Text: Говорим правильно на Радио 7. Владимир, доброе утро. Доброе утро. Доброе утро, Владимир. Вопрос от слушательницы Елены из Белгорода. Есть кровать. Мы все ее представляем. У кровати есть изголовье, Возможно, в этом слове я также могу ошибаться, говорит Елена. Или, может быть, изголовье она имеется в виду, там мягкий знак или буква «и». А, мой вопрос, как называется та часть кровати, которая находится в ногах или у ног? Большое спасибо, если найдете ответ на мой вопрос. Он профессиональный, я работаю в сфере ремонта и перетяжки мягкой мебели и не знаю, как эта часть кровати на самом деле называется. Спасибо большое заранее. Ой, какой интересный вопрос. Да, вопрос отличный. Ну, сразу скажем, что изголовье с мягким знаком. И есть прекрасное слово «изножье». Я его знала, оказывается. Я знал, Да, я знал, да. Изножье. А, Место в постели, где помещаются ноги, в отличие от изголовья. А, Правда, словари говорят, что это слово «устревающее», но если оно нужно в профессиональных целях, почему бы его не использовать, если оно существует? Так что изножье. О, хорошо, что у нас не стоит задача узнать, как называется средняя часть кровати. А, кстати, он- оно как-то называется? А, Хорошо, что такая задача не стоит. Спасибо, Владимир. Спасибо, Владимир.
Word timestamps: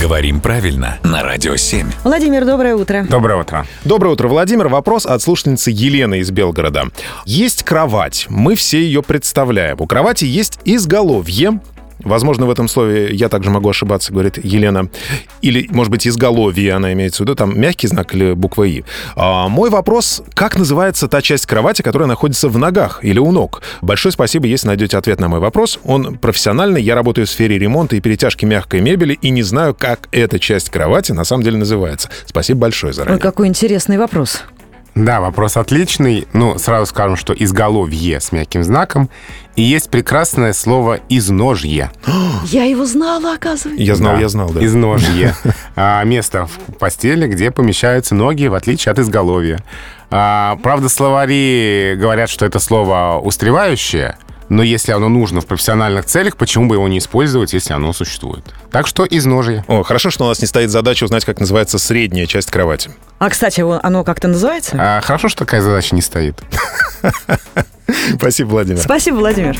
Говорим 0.00 0.40
правильно 0.40 0.98
на 1.04 1.22
Радио 1.22 1.56
7. 1.56 1.86
Владимир, 2.04 2.46
доброе 2.46 2.74
утро. 2.74 3.04
Доброе 3.08 3.38
утро. 3.38 3.66
Доброе 3.84 4.14
утро, 4.14 4.28
Владимир. 4.28 4.68
Вопрос 4.68 5.04
от 5.04 5.20
слушательницы 5.20 5.70
Елены 5.70 6.20
из 6.20 6.30
Белгорода. 6.30 6.84
Есть 7.26 7.64
кровать. 7.64 8.24
Мы 8.30 8.54
все 8.54 8.80
ее 8.80 9.02
представляем. 9.02 9.78
У 9.78 9.86
кровати 9.86 10.24
есть 10.24 10.58
изголовье, 10.64 11.60
Возможно, 12.04 12.46
в 12.46 12.50
этом 12.50 12.68
слове 12.68 13.14
я 13.14 13.28
также 13.28 13.50
могу 13.50 13.68
ошибаться, 13.68 14.12
говорит 14.12 14.38
Елена. 14.42 14.88
Или, 15.42 15.68
может 15.70 15.90
быть, 15.90 16.06
изголовье 16.06 16.74
она 16.74 16.92
имеется 16.92 17.18
в 17.18 17.20
виду, 17.20 17.34
там 17.34 17.58
мягкий 17.58 17.86
знак 17.86 18.14
или 18.14 18.32
буква 18.32 18.64
«и». 18.64 18.84
А, 19.16 19.48
мой 19.48 19.70
вопрос, 19.70 20.22
как 20.34 20.56
называется 20.56 21.08
та 21.08 21.22
часть 21.22 21.46
кровати, 21.46 21.82
которая 21.82 22.08
находится 22.08 22.48
в 22.48 22.58
ногах 22.58 23.00
или 23.02 23.18
у 23.18 23.30
ног? 23.32 23.62
Большое 23.82 24.12
спасибо, 24.12 24.46
если 24.46 24.68
найдете 24.68 24.96
ответ 24.96 25.20
на 25.20 25.28
мой 25.28 25.40
вопрос. 25.40 25.78
Он 25.84 26.18
профессиональный, 26.18 26.82
я 26.82 26.94
работаю 26.94 27.26
в 27.26 27.30
сфере 27.30 27.58
ремонта 27.58 27.96
и 27.96 28.00
перетяжки 28.00 28.44
мягкой 28.44 28.80
мебели 28.80 29.14
и 29.14 29.30
не 29.30 29.42
знаю, 29.42 29.74
как 29.74 30.08
эта 30.12 30.38
часть 30.38 30.70
кровати 30.70 31.12
на 31.12 31.24
самом 31.24 31.42
деле 31.42 31.58
называется. 31.58 32.08
Спасибо 32.26 32.60
большое 32.60 32.92
заранее. 32.92 33.16
Ой, 33.16 33.20
какой 33.20 33.48
интересный 33.48 33.98
вопрос. 33.98 34.42
Да, 35.04 35.20
вопрос 35.20 35.56
отличный. 35.56 36.28
Ну, 36.34 36.58
сразу 36.58 36.84
скажем, 36.86 37.16
что 37.16 37.32
изголовье 37.32 38.20
с 38.20 38.32
мягким 38.32 38.62
знаком. 38.62 39.08
И 39.56 39.62
есть 39.62 39.90
прекрасное 39.90 40.52
слово 40.52 41.00
«изножье». 41.08 41.90
Я 42.44 42.64
его 42.64 42.84
знала, 42.84 43.34
оказывается. 43.34 43.82
Я 43.82 43.94
знал, 43.94 44.14
Да, 44.14 44.20
я 44.20 44.28
знал, 44.28 44.50
да. 44.50 44.64
Изножье. 44.64 45.34
А, 45.76 46.04
Место 46.04 46.46
в 46.46 46.74
постели, 46.74 47.26
где 47.26 47.50
помещаются 47.50 48.14
ноги, 48.14 48.46
в 48.46 48.54
отличие 48.54 48.92
от 48.92 48.98
изголовья. 48.98 49.60
А, 50.10 50.58
Правда, 50.62 50.90
словари 50.90 51.94
говорят, 51.96 52.28
что 52.28 52.44
это 52.44 52.58
слово 52.58 53.18
«устревающее», 53.22 54.16
но 54.50 54.62
если 54.62 54.92
оно 54.92 55.08
нужно 55.08 55.40
в 55.40 55.46
профессиональных 55.46 56.04
целях, 56.04 56.36
почему 56.36 56.66
бы 56.68 56.74
его 56.74 56.86
не 56.88 56.98
использовать, 56.98 57.54
если 57.54 57.72
оно 57.72 57.92
существует? 57.94 58.44
Так 58.70 58.86
что 58.86 59.06
изножье. 59.08 59.64
О, 59.68 59.82
хорошо, 59.82 60.10
что 60.10 60.26
у 60.26 60.28
нас 60.28 60.40
не 60.42 60.46
стоит 60.46 60.70
задача 60.70 61.04
узнать, 61.04 61.24
как 61.24 61.40
называется 61.40 61.78
средняя 61.78 62.26
часть 62.26 62.50
кровати. 62.50 62.90
А, 63.18 63.30
кстати, 63.30 63.62
он- 63.62 63.80
оно 63.82 64.04
как-то 64.04 64.28
называется? 64.28 64.76
А, 64.78 65.00
Хорошо, 65.00 65.28
что 65.30 65.44
такая 65.46 65.62
задача 65.62 65.94
не 65.94 66.02
стоит. 66.02 66.36
Спасибо, 68.16 68.48
Владимир. 68.48 68.80
Спасибо, 68.80 69.16
Владимир. 69.16 69.56